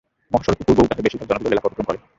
[0.31, 1.99] মহাসড়কটি পূর্ব উটাহের বেশিরভাগ জনবিরল এলাকা অতিক্রম করে।